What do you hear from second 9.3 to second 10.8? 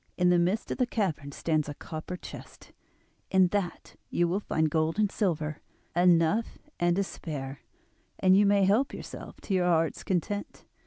to your heart's content.